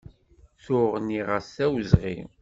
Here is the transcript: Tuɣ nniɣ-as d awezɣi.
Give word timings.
Tuɣ 0.63 0.91
nniɣ-as 0.99 1.49
d 1.55 1.57
awezɣi. 1.65 2.17